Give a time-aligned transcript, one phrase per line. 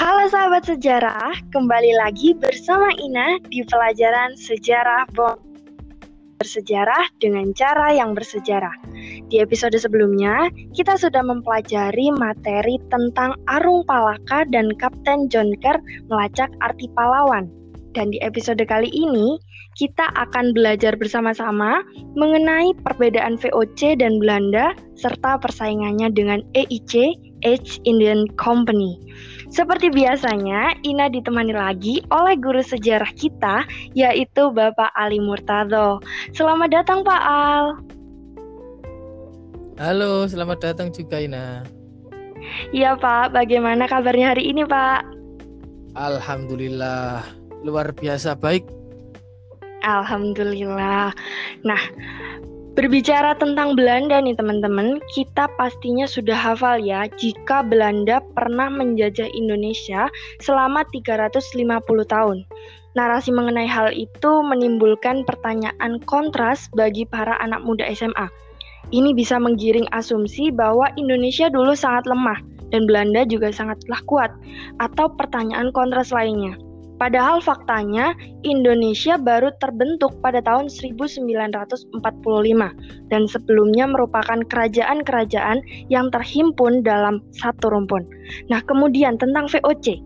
[0.00, 5.36] Halo sahabat sejarah, kembali lagi bersama Ina di pelajaran sejarah Bom
[6.40, 8.72] bersejarah dengan cara yang bersejarah.
[9.28, 15.76] Di episode sebelumnya, kita sudah mempelajari materi tentang Arung Palaka dan Kapten John Kerr
[16.08, 17.52] melacak arti pahlawan.
[17.92, 19.36] Dan di episode kali ini,
[19.76, 21.84] kita akan belajar bersama-sama
[22.16, 28.96] mengenai perbedaan VOC dan Belanda serta persaingannya dengan EIC, East Indian Company.
[29.50, 33.66] Seperti biasanya, Ina ditemani lagi oleh guru sejarah kita,
[33.98, 35.98] yaitu Bapak Ali Murtado.
[36.30, 37.64] Selamat datang, Pak Al.
[39.82, 41.66] Halo, selamat datang juga Ina.
[42.70, 43.34] Iya, Pak.
[43.34, 45.02] Bagaimana kabarnya hari ini, Pak?
[45.98, 47.26] Alhamdulillah,
[47.66, 48.62] luar biasa baik.
[49.82, 51.10] Alhamdulillah.
[51.66, 51.82] Nah,
[52.70, 60.06] Berbicara tentang Belanda nih teman-teman, kita pastinya sudah hafal ya jika Belanda pernah menjajah Indonesia
[60.38, 61.66] selama 350
[62.06, 62.46] tahun.
[62.94, 68.30] Narasi mengenai hal itu menimbulkan pertanyaan kontras bagi para anak muda SMA.
[68.94, 72.38] Ini bisa menggiring asumsi bahwa Indonesia dulu sangat lemah
[72.70, 74.30] dan Belanda juga sangatlah kuat,
[74.78, 76.54] atau pertanyaan kontras lainnya.
[77.00, 78.12] Padahal faktanya
[78.44, 81.96] Indonesia baru terbentuk pada tahun 1945
[83.08, 88.04] dan sebelumnya merupakan kerajaan-kerajaan yang terhimpun dalam satu rumpun.
[88.52, 89.96] Nah, kemudian tentang VOC.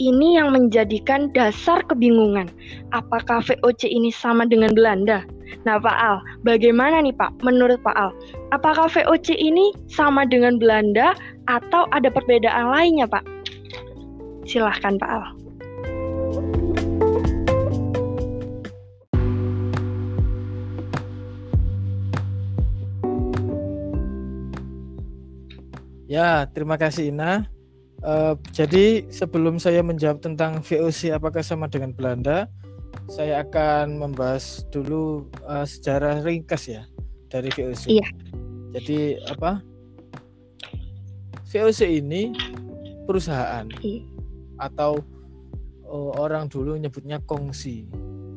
[0.00, 2.50] Ini yang menjadikan dasar kebingungan.
[2.90, 5.22] Apakah VOC ini sama dengan Belanda?
[5.62, 8.10] Nah, Pak Al, bagaimana nih Pak menurut Pak Al?
[8.50, 11.14] Apakah VOC ini sama dengan Belanda
[11.46, 13.22] atau ada perbedaan lainnya, Pak?
[14.50, 15.39] Silahkan Pak Al.
[26.10, 27.46] Ya, terima kasih Ina.
[28.02, 32.50] Uh, jadi sebelum saya menjawab tentang VOC apakah sama dengan Belanda,
[33.06, 36.82] saya akan membahas dulu uh, sejarah ringkas ya
[37.30, 37.94] dari VOC.
[37.94, 38.08] Iya.
[38.74, 39.62] Jadi apa?
[41.46, 42.34] VOC ini
[43.06, 44.02] perusahaan iya.
[44.58, 44.98] atau
[45.86, 47.86] uh, orang dulu nyebutnya kongsi.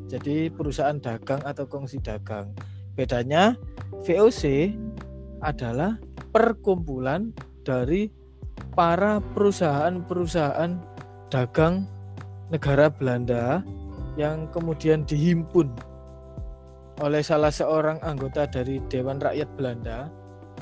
[0.06, 2.54] Jadi perusahaan dagang atau kongsi dagang.
[2.94, 3.58] Bedanya
[4.06, 4.70] VOC
[5.42, 5.98] adalah
[6.30, 8.12] perkumpulan dari
[8.76, 10.78] para perusahaan-perusahaan
[11.32, 11.88] dagang
[12.52, 13.64] negara Belanda
[14.14, 15.72] yang kemudian dihimpun
[17.02, 20.06] oleh salah seorang anggota dari Dewan Rakyat Belanda,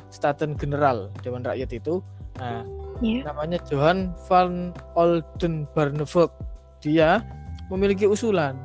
[0.08, 2.00] Staten General Dewan Rakyat itu.
[2.40, 2.64] Nah,
[3.04, 3.28] yeah.
[3.28, 6.32] namanya Johan van Oldenbarneveld.
[6.80, 7.20] Dia
[7.68, 8.56] memiliki usulan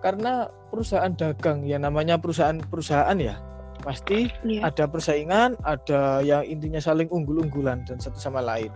[0.00, 3.36] karena perusahaan dagang yang namanya perusahaan-perusahaan ya
[3.86, 4.66] pasti yeah.
[4.66, 8.74] ada persaingan, ada yang intinya saling unggul-unggulan dan satu sama lain.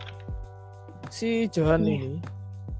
[1.10, 1.98] Si Johan yeah.
[1.98, 2.12] ini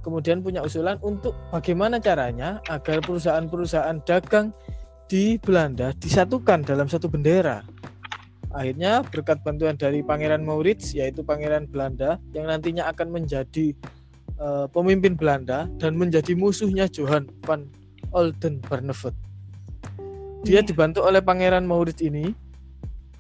[0.06, 4.54] kemudian punya usulan untuk bagaimana caranya agar perusahaan-perusahaan dagang
[5.10, 7.66] di Belanda disatukan dalam satu bendera.
[8.54, 13.74] Akhirnya berkat bantuan dari Pangeran Maurits yaitu Pangeran Belanda yang nantinya akan menjadi
[14.38, 17.66] uh, pemimpin Belanda dan menjadi musuhnya Johan van
[18.14, 19.29] Oldenbarneveld
[20.44, 20.64] dia yeah.
[20.64, 22.32] dibantu oleh Pangeran Maurits ini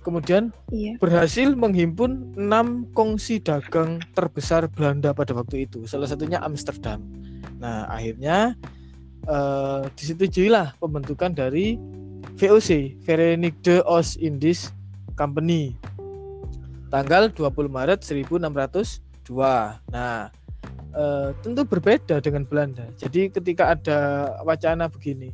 [0.00, 0.96] kemudian yeah.
[0.96, 7.04] berhasil menghimpun enam kongsi dagang terbesar Belanda pada waktu itu salah satunya Amsterdam
[7.60, 8.56] nah akhirnya
[9.28, 11.76] uh, disetujuilah pembentukan dari
[12.40, 14.72] VOC Verenigde Oost-Indies
[15.12, 15.76] Company
[16.88, 19.36] tanggal 20 Maret 1602
[19.92, 20.32] nah
[20.96, 23.98] uh, tentu berbeda dengan Belanda jadi ketika ada
[24.48, 25.28] wacana begini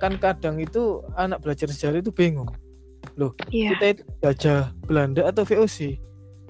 [0.00, 2.48] kan kadang itu anak belajar sejarah itu bingung.
[3.20, 3.76] Loh yeah.
[3.76, 6.00] kita itu dijajah Belanda atau VOC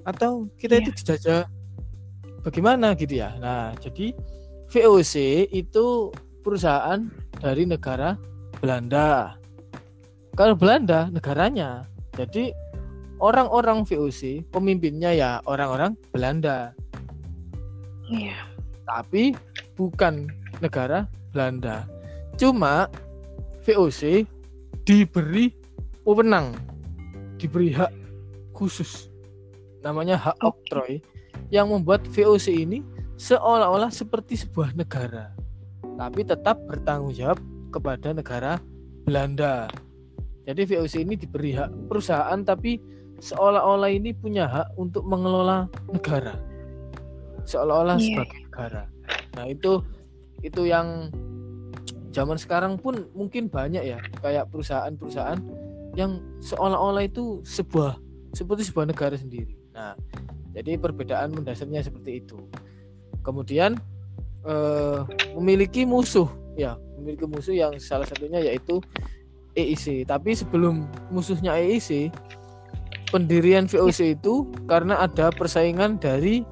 [0.06, 0.82] atau kita yeah.
[0.86, 1.40] itu dijajah
[2.46, 3.34] bagaimana gitu ya?
[3.42, 4.14] Nah jadi
[4.70, 6.14] VOC itu
[6.46, 7.10] perusahaan
[7.42, 8.14] dari negara
[8.62, 9.34] Belanda.
[10.38, 11.90] Kalau Belanda negaranya.
[12.14, 12.54] Jadi
[13.18, 16.72] orang-orang VOC pemimpinnya ya orang-orang Belanda.
[18.10, 18.42] Yeah.
[18.90, 19.38] tapi
[19.78, 20.26] bukan
[20.58, 21.86] negara Belanda.
[22.34, 22.90] Cuma
[23.70, 24.26] VOC
[24.82, 25.54] diberi
[26.02, 26.58] wewenang,
[27.38, 27.94] diberi hak
[28.50, 29.06] khusus,
[29.86, 30.98] namanya hak oktroy,
[31.54, 32.82] yang membuat VOC ini
[33.14, 35.30] seolah-olah seperti sebuah negara,
[36.02, 37.38] tapi tetap bertanggung jawab
[37.70, 38.58] kepada negara
[39.06, 39.70] Belanda.
[40.50, 42.82] Jadi VOC ini diberi hak perusahaan, tapi
[43.22, 46.34] seolah-olah ini punya hak untuk mengelola negara,
[47.46, 48.06] seolah-olah yeah.
[48.18, 48.82] sebagai negara.
[49.38, 49.78] Nah itu
[50.42, 51.14] itu yang
[52.10, 55.38] zaman sekarang pun mungkin banyak ya kayak perusahaan-perusahaan
[55.98, 57.98] yang seolah-olah itu sebuah
[58.34, 59.58] seperti sebuah negara sendiri.
[59.74, 59.98] Nah,
[60.54, 62.38] jadi perbedaan mendasarnya seperti itu.
[63.20, 63.76] kemudian
[64.48, 65.04] uh,
[65.36, 66.24] memiliki musuh
[66.56, 68.80] ya memiliki musuh yang salah satunya yaitu
[69.60, 72.08] EIC tapi sebelum musuhnya EIC
[73.12, 76.46] pendirian VOC itu karena ada persaingan dari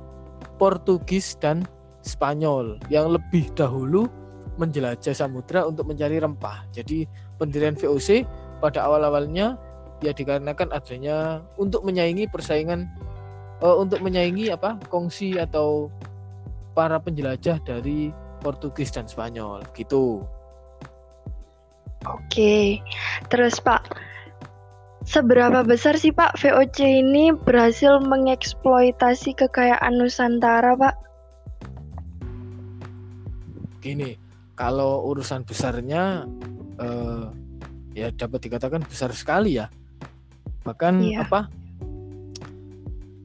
[0.60, 1.64] Portugis dan
[2.02, 4.10] Spanyol yang lebih dahulu
[4.58, 6.66] menjelajah samudra untuk mencari rempah.
[6.74, 7.06] Jadi
[7.38, 8.26] pendirian VOC
[8.58, 9.54] pada awal-awalnya
[10.02, 12.86] ya dikarenakan adanya untuk menyaingi persaingan
[13.62, 15.90] uh, untuk menyaingi apa kongsi atau
[16.74, 20.22] para penjelajah dari Portugis dan Spanyol gitu.
[22.06, 22.78] Oke,
[23.26, 23.82] terus Pak,
[25.02, 30.94] seberapa besar sih Pak VOC ini berhasil mengeksploitasi kekayaan Nusantara Pak?
[33.82, 34.14] Gini,
[34.58, 36.26] kalau urusan besarnya
[36.82, 37.24] eh,
[37.94, 39.70] ya dapat dikatakan besar sekali ya.
[40.66, 41.22] Bahkan iya.
[41.22, 41.46] apa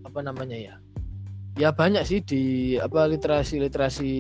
[0.06, 0.76] apa namanya ya?
[1.58, 2.44] Ya banyak sih di
[2.78, 4.14] apa literasi-literasi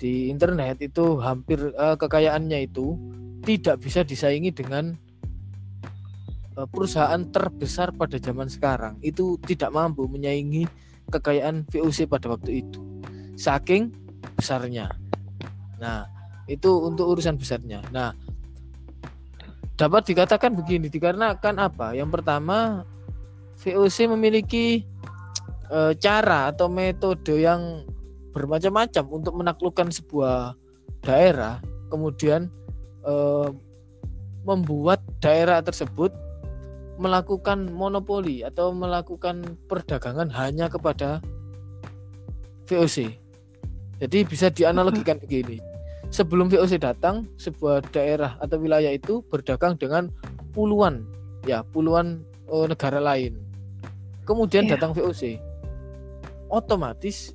[0.00, 2.96] di internet itu hampir uh, kekayaannya itu
[3.44, 4.96] tidak bisa disaingi dengan
[6.56, 8.96] uh, perusahaan terbesar pada zaman sekarang.
[9.04, 10.64] Itu tidak mampu menyaingi
[11.12, 12.80] kekayaan VOC pada waktu itu.
[13.36, 13.92] Saking
[14.36, 14.92] besarnya.
[15.80, 16.04] Nah,
[16.44, 17.80] itu untuk urusan besarnya.
[17.88, 18.12] Nah,
[19.80, 21.96] dapat dikatakan begini dikarenakan apa?
[21.96, 22.84] Yang pertama,
[23.64, 24.84] VOC memiliki
[25.72, 27.88] e, cara atau metode yang
[28.36, 30.52] bermacam-macam untuk menaklukkan sebuah
[31.00, 32.52] daerah, kemudian
[33.08, 33.14] e,
[34.44, 36.12] membuat daerah tersebut
[37.00, 41.24] melakukan monopoli atau melakukan perdagangan hanya kepada
[42.68, 43.16] VOC.
[44.00, 45.69] Jadi bisa dianalogikan begini
[46.10, 50.10] sebelum VOC datang, sebuah daerah atau wilayah itu berdagang dengan
[50.50, 51.06] puluhan
[51.46, 52.20] ya puluhan
[52.50, 53.38] uh, negara lain.
[54.26, 54.76] Kemudian yeah.
[54.76, 55.40] datang VOC,
[56.52, 57.32] otomatis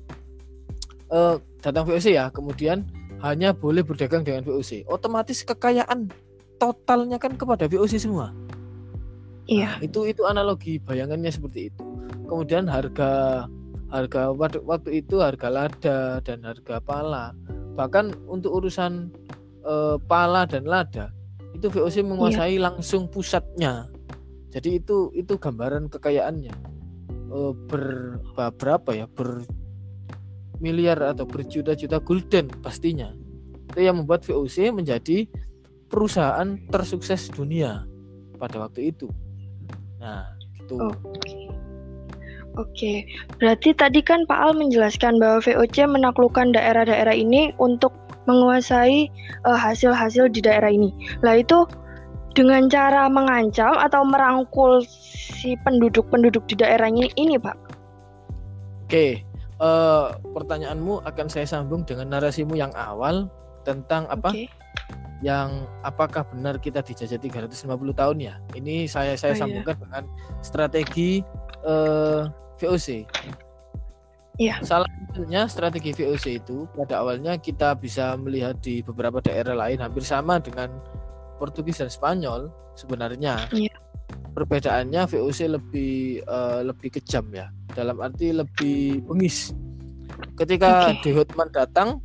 [1.10, 2.86] uh, datang VOC ya, kemudian
[3.24, 4.86] hanya boleh berdagang dengan VOC.
[4.86, 6.12] Otomatis kekayaan
[6.60, 8.30] totalnya kan kepada VOC semua.
[9.48, 9.60] Iya.
[9.60, 9.72] Yeah.
[9.80, 11.84] Nah, itu itu analogi bayangannya seperti itu.
[12.26, 13.44] Kemudian harga
[13.86, 17.30] harga waktu, waktu itu harga lada dan harga pala
[17.76, 19.12] bahkan untuk urusan
[19.62, 21.12] uh, pala dan lada
[21.56, 22.64] itu VOC menguasai yeah.
[22.68, 23.88] langsung pusatnya.
[24.52, 26.52] Jadi itu itu gambaran kekayaannya.
[27.28, 28.16] Uh, ber
[28.56, 29.06] berapa ya?
[29.08, 29.44] Ber
[30.60, 33.12] miliar atau berjuta-juta gulden pastinya.
[33.72, 35.28] Itu yang membuat VOC menjadi
[35.92, 37.84] perusahaan tersukses dunia
[38.40, 39.08] pada waktu itu.
[40.00, 40.92] Nah itu oh.
[42.56, 43.04] Oke,
[43.36, 47.92] berarti tadi kan Pak Al menjelaskan bahwa VOC menaklukkan daerah-daerah ini untuk
[48.24, 49.12] menguasai
[49.44, 50.88] uh, hasil-hasil di daerah ini.
[51.20, 51.68] Lah itu
[52.32, 57.56] dengan cara mengancam atau merangkul si penduduk-penduduk di daerahnya ini, Pak?
[58.88, 59.20] Oke,
[59.60, 63.28] uh, pertanyaanmu akan saya sambung dengan narasimu yang awal
[63.68, 64.32] tentang apa?
[64.32, 64.48] Okay.
[65.20, 68.34] Yang apakah benar kita dijajah 350 tahun ya?
[68.52, 69.42] Ini saya saya oh, iya.
[69.44, 69.82] sambungkan iya.
[69.84, 70.02] dengan
[70.44, 71.24] strategi
[71.64, 72.28] uh,
[72.60, 73.04] VOC.
[74.36, 74.60] Iya.
[74.60, 80.04] Salah satunya strategi VOC itu pada awalnya kita bisa melihat di beberapa daerah lain hampir
[80.04, 80.68] sama dengan
[81.40, 83.48] Portugis dan Spanyol sebenarnya.
[83.52, 83.72] Iya.
[84.36, 87.48] Perbedaannya VOC lebih uh, lebih kejam ya.
[87.72, 89.56] Dalam arti lebih bengis.
[90.36, 91.00] Ketika okay.
[91.00, 92.04] De Hotman datang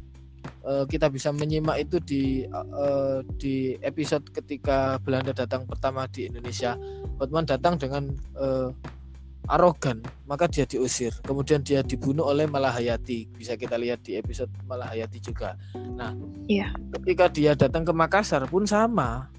[0.64, 6.80] uh, kita bisa menyimak itu di uh, di episode ketika Belanda datang pertama di Indonesia.
[7.20, 8.08] Hotman datang dengan
[8.40, 8.72] uh,
[9.50, 11.12] arogan maka dia diusir.
[11.26, 13.28] Kemudian dia dibunuh oleh Malahayati.
[13.36, 15.58] Bisa kita lihat di episode Malahayati juga.
[15.76, 16.14] Nah
[16.46, 16.72] iya.
[17.00, 19.32] ketika dia datang ke Makassar pun sama.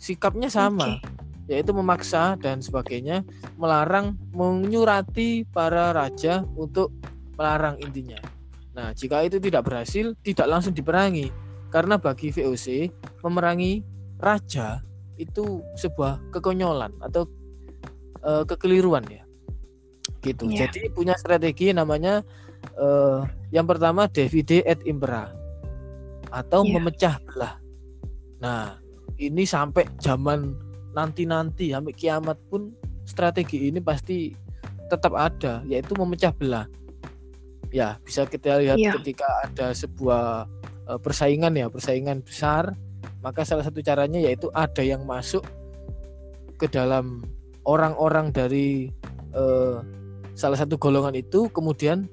[0.00, 0.96] Sikapnya sama.
[1.00, 1.18] Okay.
[1.50, 3.26] yaitu memaksa dan sebagainya
[3.58, 6.94] melarang menyurati para raja untuk
[7.34, 8.22] melarang intinya.
[8.70, 11.26] Nah jika itu tidak berhasil tidak langsung diperangi.
[11.74, 12.90] Karena bagi VOC
[13.26, 13.82] memerangi
[14.22, 14.78] raja
[15.18, 17.26] itu sebuah kekonyolan atau
[18.22, 19.26] uh, kekeliruan ya
[20.20, 20.48] gitu.
[20.48, 20.68] Yeah.
[20.68, 22.24] Jadi punya strategi namanya
[22.76, 25.32] uh, yang pertama divide et impera
[26.30, 26.72] atau yeah.
[26.78, 27.54] memecah belah.
[28.40, 28.78] Nah,
[29.20, 30.56] ini sampai zaman
[30.96, 32.74] nanti-nanti sampai kiamat pun
[33.06, 34.32] strategi ini pasti
[34.90, 36.66] tetap ada yaitu memecah belah.
[37.70, 38.94] Ya, bisa kita lihat yeah.
[38.98, 40.50] ketika ada sebuah
[40.90, 42.74] uh, persaingan ya, persaingan besar,
[43.22, 45.46] maka salah satu caranya yaitu ada yang masuk
[46.58, 47.22] ke dalam
[47.62, 48.90] orang-orang dari
[49.36, 49.80] uh,
[50.34, 52.06] salah satu golongan itu kemudian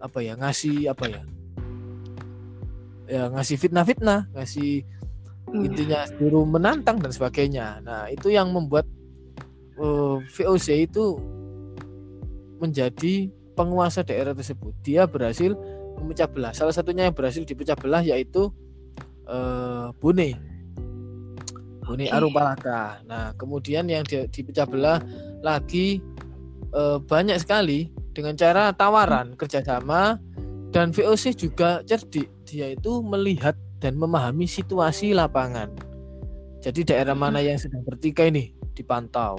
[0.00, 1.22] apa ya ngasih apa ya
[3.04, 4.84] ya ngasih fitnah-fitnah ngasih
[5.52, 5.66] hmm.
[5.66, 8.88] intinya suruh menantang dan sebagainya nah itu yang membuat
[9.80, 11.16] uh, eh, VOC itu
[12.60, 15.54] menjadi penguasa daerah tersebut dia berhasil
[15.98, 16.52] memecah belah.
[16.52, 18.50] Salah satunya yang berhasil dipecah belah yaitu
[19.30, 20.36] uh, Bune.
[21.84, 22.12] Bune okay.
[22.12, 23.04] Arupalaka.
[23.06, 24.98] Nah, kemudian yang di, dipecah belah
[25.44, 26.02] lagi
[26.74, 30.18] uh, banyak sekali dengan cara tawaran kerjasama
[30.74, 32.28] dan VOC juga cerdik.
[32.44, 35.70] Dia itu melihat dan memahami situasi lapangan.
[36.60, 39.38] Jadi daerah mana yang sedang bertikai ini dipantau.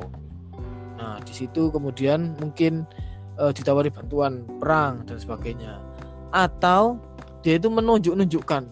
[0.96, 2.88] Nah, di situ kemudian mungkin
[3.36, 5.82] uh, ditawari bantuan perang dan sebagainya.
[6.32, 7.02] Atau
[7.42, 8.64] dia itu menunjuk-nunjukkan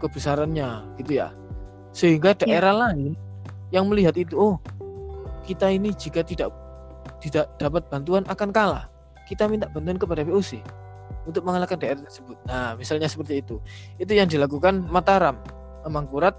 [0.00, 1.30] kebesarannya gitu ya.
[1.92, 2.80] Sehingga daerah ya.
[2.88, 3.12] lain
[3.68, 4.56] yang melihat itu oh,
[5.44, 6.61] kita ini jika tidak
[7.22, 8.90] tidak dapat bantuan akan kalah.
[9.30, 10.58] Kita minta bantuan kepada VOC
[11.24, 12.34] untuk mengalahkan daerah tersebut.
[12.50, 13.62] Nah, misalnya seperti itu.
[13.96, 15.38] Itu yang dilakukan Mataram,
[15.86, 16.34] Mangkurat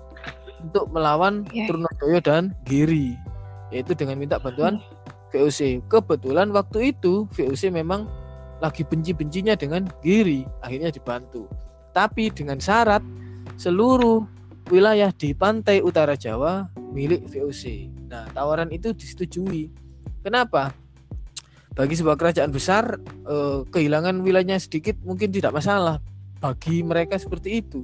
[0.59, 1.67] untuk melawan yeah.
[1.67, 3.15] Trunojoyo dan Giri,
[3.71, 4.83] yaitu dengan minta bantuan.
[5.33, 5.81] VOC.
[5.89, 8.05] Kebetulan waktu itu VOC memang
[8.61, 11.49] lagi benci-bencinya dengan Giri, akhirnya dibantu.
[11.89, 13.01] Tapi dengan syarat
[13.57, 14.23] seluruh
[14.69, 17.89] wilayah di pantai utara Jawa milik VOC.
[18.13, 19.73] Nah, tawaran itu disetujui.
[20.23, 20.71] Kenapa?
[21.73, 25.97] bagi sebuah kerajaan besar eh, kehilangan wilayahnya sedikit mungkin tidak masalah
[26.37, 27.81] bagi mereka seperti itu.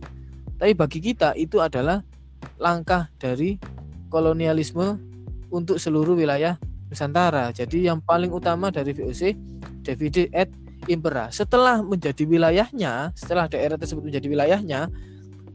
[0.60, 2.04] Tapi bagi kita itu adalah
[2.62, 3.58] langkah dari
[4.14, 5.00] kolonialisme
[5.50, 7.50] untuk seluruh wilayah Nusantara.
[7.54, 9.34] Jadi yang paling utama dari VOC
[9.86, 10.50] divide et
[10.88, 14.88] impera setelah menjadi wilayahnya setelah daerah tersebut menjadi wilayahnya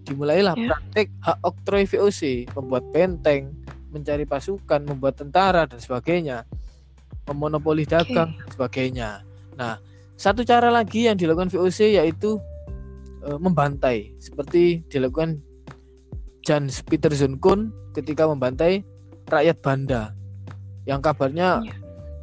[0.05, 0.69] dimulailah yeah.
[0.69, 3.50] praktek hak oktroi VOC membuat benteng
[3.88, 6.45] mencari pasukan membuat tentara dan sebagainya
[7.31, 8.50] memonopoli dagang okay.
[8.52, 9.25] sebagainya.
[9.57, 9.81] Nah,
[10.14, 12.38] satu cara lagi yang dilakukan VOC yaitu
[13.25, 15.40] e, membantai seperti dilakukan
[16.45, 18.85] Jan Peterson Kun ketika membantai
[19.26, 20.12] rakyat Banda
[20.85, 21.78] yang kabarnya yeah.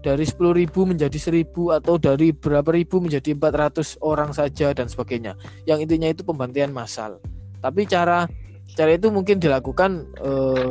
[0.05, 1.49] dari 10.000 menjadi 1.000
[1.81, 5.33] atau dari berapa ribu menjadi 400 orang saja dan sebagainya.
[5.65, 7.17] Yang intinya itu pembantaian massal.
[7.61, 8.29] Tapi cara
[8.77, 10.69] cara itu mungkin dilakukan eh,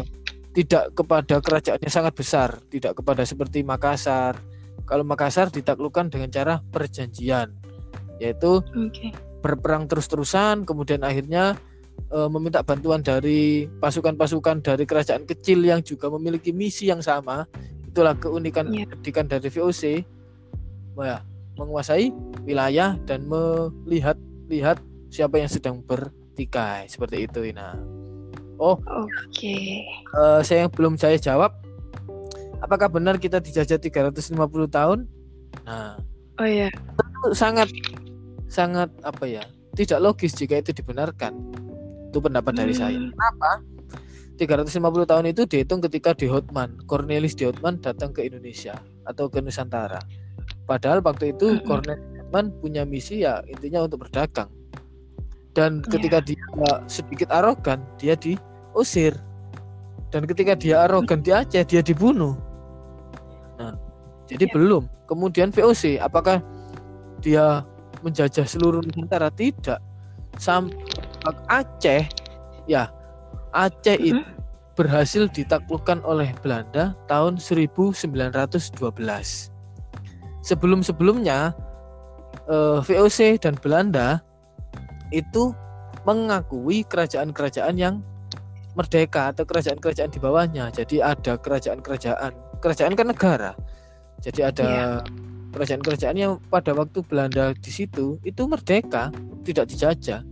[0.51, 4.35] tidak kepada kerajaan yang sangat besar, tidak kepada seperti Makassar.
[4.83, 7.55] Kalau Makassar ditaklukkan dengan cara perjanjian,
[8.19, 9.15] yaitu okay.
[9.39, 11.55] berperang terus-terusan, kemudian akhirnya
[12.11, 17.47] e, meminta bantuan dari pasukan-pasukan dari kerajaan kecil yang juga memiliki misi yang sama.
[17.87, 18.87] Itulah keunikan yeah.
[18.91, 20.03] pendidikan dari VOC,
[20.99, 21.23] ya,
[21.55, 22.11] menguasai
[22.43, 28.00] wilayah dan melihat-lihat siapa yang sedang bertikai seperti itu, Ina.
[28.61, 29.09] Oh, oke.
[29.33, 29.89] Okay.
[30.13, 31.57] Uh, eh, saya yang belum saya jawab.
[32.61, 34.37] Apakah benar kita dijajah 350
[34.69, 35.09] tahun?
[35.65, 35.97] Nah.
[36.37, 36.69] Oh iya.
[36.69, 37.73] Itu sangat
[38.53, 39.41] sangat apa ya?
[39.73, 41.33] Tidak logis jika itu dibenarkan.
[42.13, 42.61] Itu pendapat hmm.
[42.61, 43.01] dari saya.
[43.01, 43.17] Hmm.
[43.17, 43.51] Kenapa?
[44.37, 48.77] 350 tahun itu dihitung ketika di Hotman, Cornelis di Hotman datang ke Indonesia
[49.09, 50.01] atau ke Nusantara.
[50.69, 51.65] Padahal waktu itu hmm.
[51.65, 54.53] Cornelis Hotman punya misi ya intinya untuk berdagang.
[55.57, 56.45] Dan ketika yeah.
[56.45, 58.39] dia sedikit arogan, dia di
[58.75, 59.17] usir.
[60.11, 62.35] Dan ketika dia arogan di Aceh dia dibunuh.
[63.59, 63.75] Nah
[64.31, 64.53] jadi ya.
[64.55, 64.85] belum.
[65.11, 66.39] Kemudian VOC apakah
[67.23, 67.67] dia
[68.03, 69.31] menjajah seluruh Nusantara?
[69.31, 69.79] Tidak.
[70.39, 70.75] Sampai
[71.51, 72.07] Aceh
[72.71, 72.89] ya
[73.51, 74.11] Aceh uh -huh.
[74.15, 74.23] itu
[74.79, 78.01] berhasil ditaklukkan oleh Belanda tahun 1912
[80.41, 81.53] sebelum-sebelumnya
[82.49, 84.25] eh, VOC dan Belanda
[85.13, 85.53] itu
[86.09, 88.01] mengakui kerajaan-kerajaan yang
[88.79, 90.71] merdeka atau kerajaan-kerajaan di bawahnya.
[90.71, 93.53] Jadi ada kerajaan-kerajaan, kerajaan kan negara.
[94.21, 94.89] Jadi ada iya.
[95.57, 99.11] kerajaan-kerajaan yang pada waktu Belanda di situ itu merdeka,
[99.43, 100.23] tidak dijajah.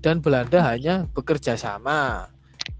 [0.00, 2.30] Dan Belanda hanya bekerja sama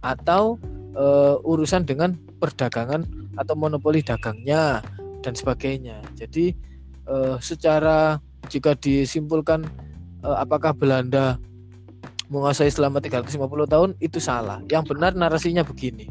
[0.00, 0.56] atau
[0.96, 1.04] e,
[1.44, 3.04] urusan dengan perdagangan
[3.36, 4.80] atau monopoli dagangnya
[5.20, 6.00] dan sebagainya.
[6.16, 6.56] Jadi
[7.04, 8.16] e, secara
[8.48, 9.68] jika disimpulkan
[10.24, 11.36] e, apakah Belanda
[12.30, 13.34] menguasai selama 350
[13.66, 14.62] tahun itu salah.
[14.70, 16.06] Yang benar narasinya begini.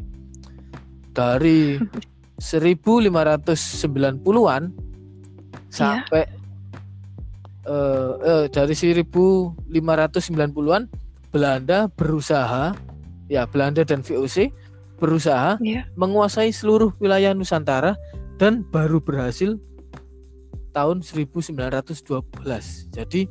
[1.10, 1.80] Dari
[2.40, 4.72] 1590-an
[5.68, 7.68] sampai yeah.
[7.68, 10.88] uh, uh, dari 1590-an
[11.30, 12.74] Belanda berusaha
[13.30, 14.50] ya Belanda dan VOC
[14.98, 15.86] berusaha yeah.
[15.94, 17.94] menguasai seluruh wilayah Nusantara
[18.40, 19.60] dan baru berhasil
[20.72, 22.24] tahun 1912.
[22.94, 23.26] Jadi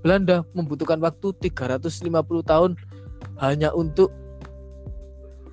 [0.00, 2.08] Belanda membutuhkan waktu 350
[2.46, 2.70] tahun
[3.42, 4.14] hanya untuk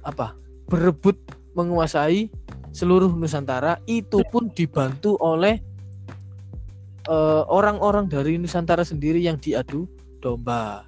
[0.05, 0.37] apa?
[0.65, 1.13] berebut
[1.53, 2.27] menguasai
[2.73, 5.61] seluruh Nusantara itu pun dibantu oleh
[7.07, 9.85] eh, orang-orang uh, dari Nusantara sendiri yang diadu
[10.19, 10.83] domba.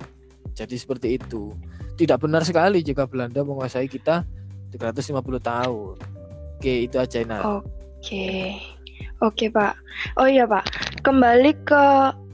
[0.57, 1.53] Jadi seperti itu.
[1.97, 4.25] Tidak benar sekali jika Belanda menguasai kita
[4.73, 5.95] 350 tahun.
[6.57, 7.61] Oke, itu aja Nah.
[7.61, 8.57] Oke.
[9.21, 9.77] Oke, Pak.
[10.17, 10.65] Oh iya, Pak.
[11.05, 11.85] Kembali ke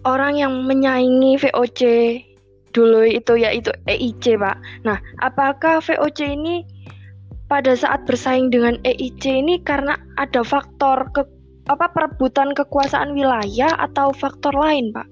[0.03, 1.81] orang yang menyaingi VOC
[2.73, 4.57] dulu itu yaitu EIC, Pak.
[4.83, 6.65] Nah, apakah VOC ini
[7.47, 11.21] pada saat bersaing dengan EIC ini karena ada faktor ke
[11.71, 15.07] apa perebutan kekuasaan wilayah atau faktor lain, Pak?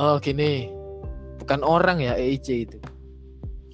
[0.00, 0.70] Oh, gini.
[1.44, 2.78] Bukan orang ya EIC itu.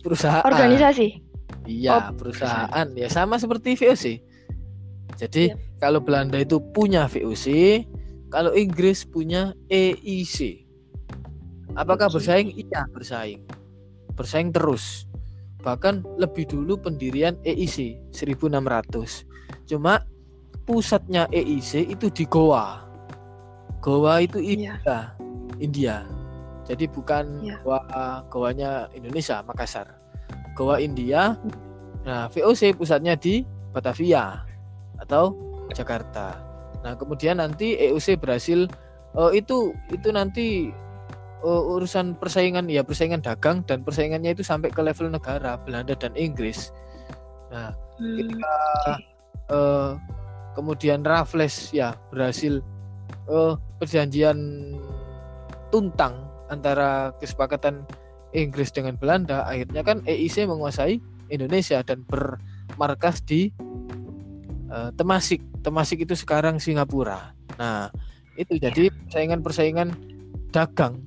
[0.02, 0.42] Perusahaan.
[0.42, 1.22] Organisasi.
[1.66, 2.86] Iya, oh, perusahaan.
[2.94, 4.22] Ya sama seperti VOC.
[5.16, 5.58] Jadi, yep.
[5.78, 7.46] kalau Belanda itu punya VOC,
[8.30, 10.66] kalau Inggris punya EIC.
[11.76, 12.50] Apakah bersaing?
[12.56, 13.44] Iya, bersaing.
[14.16, 15.04] Bersaing terus.
[15.60, 19.26] Bahkan lebih dulu pendirian EIC 1600.
[19.68, 20.02] Cuma
[20.64, 22.86] pusatnya EIC itu di Goa.
[23.82, 24.50] Goa itu iya.
[24.50, 24.74] India.
[24.82, 25.04] Yeah.
[25.62, 25.96] India.
[26.66, 27.58] Jadi bukan yeah.
[27.62, 29.86] Goa Goanya Indonesia, Makassar.
[30.58, 31.38] Goa India.
[32.06, 33.42] Nah, VOC pusatnya di
[33.74, 34.46] Batavia
[35.02, 35.34] atau
[35.74, 36.45] Jakarta.
[36.86, 38.70] Nah, kemudian nanti EUC berhasil
[39.18, 40.70] uh, itu itu nanti
[41.42, 46.14] uh, urusan persaingan ya persaingan dagang dan persaingannya itu sampai ke level negara Belanda dan
[46.14, 46.70] Inggris.
[47.50, 48.54] Nah, hmm, ketika
[49.50, 49.98] uh,
[50.54, 52.62] kemudian Raffles ya berhasil
[53.26, 54.38] uh, perjanjian
[55.74, 57.82] tuntang antara kesepakatan
[58.30, 61.02] Inggris dengan Belanda, akhirnya kan EIC menguasai
[61.34, 63.50] Indonesia dan bermarkas di
[64.70, 65.42] uh, Temasik.
[65.62, 67.34] Temasik itu sekarang Singapura.
[67.58, 67.90] Nah,
[68.36, 69.92] itu jadi persaingan-persaingan
[70.52, 71.02] dagang.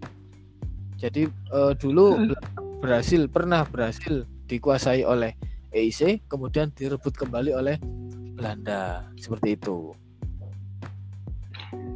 [0.99, 2.35] Jadi uh, dulu hmm.
[2.83, 5.31] berhasil pernah berhasil dikuasai oleh
[5.71, 7.77] EIC, kemudian direbut kembali oleh
[8.35, 9.07] Belanda.
[9.15, 9.93] Seperti itu.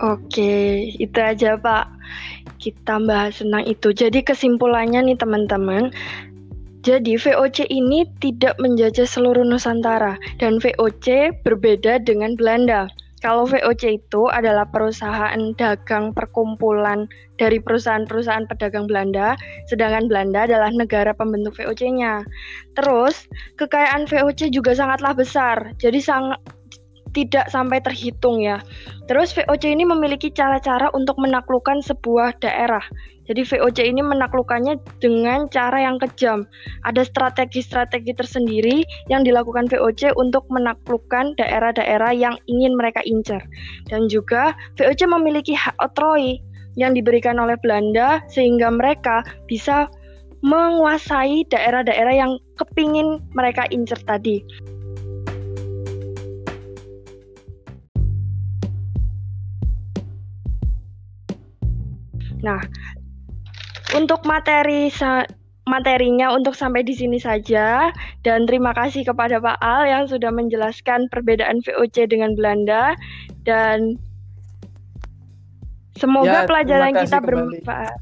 [0.02, 1.90] Oke, itu aja Pak.
[2.62, 3.90] Kita bahas tentang itu.
[3.90, 5.90] Jadi kesimpulannya nih teman-teman,
[6.84, 12.92] jadi VOC ini tidak menjajah seluruh Nusantara dan VOC berbeda dengan Belanda.
[13.24, 17.08] Kalau VOC itu adalah perusahaan dagang perkumpulan
[17.40, 19.40] dari perusahaan-perusahaan pedagang Belanda,
[19.72, 22.28] sedangkan Belanda adalah negara pembentuk VOC-nya.
[22.76, 25.72] Terus, kekayaan VOC juga sangatlah besar.
[25.80, 26.44] Jadi sangat
[27.14, 28.60] tidak sampai terhitung ya.
[29.06, 32.84] Terus VOC ini memiliki cara-cara untuk menaklukkan sebuah daerah.
[33.24, 36.44] Jadi VOC ini menaklukkannya dengan cara yang kejam.
[36.84, 43.40] Ada strategi-strategi tersendiri yang dilakukan VOC untuk menaklukkan daerah-daerah yang ingin mereka incar.
[43.88, 46.44] Dan juga VOC memiliki hak otroi
[46.76, 49.88] yang diberikan oleh Belanda sehingga mereka bisa
[50.44, 54.44] menguasai daerah-daerah yang kepingin mereka incer tadi.
[62.44, 62.60] Nah,
[63.96, 64.92] untuk materi
[65.64, 67.88] materinya untuk sampai di sini saja
[68.28, 73.00] dan terima kasih kepada Pak Al yang sudah menjelaskan perbedaan VOC dengan Belanda
[73.48, 73.96] dan
[75.96, 77.96] semoga ya, pelajaran kita bermanfaat.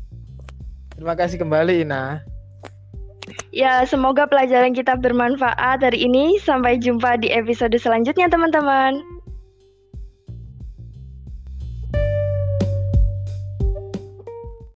[0.97, 2.25] Terima kasih kembali Ina.
[3.51, 6.39] Ya, semoga pelajaran kita bermanfaat hari ini.
[6.39, 9.03] Sampai jumpa di episode selanjutnya, teman-teman.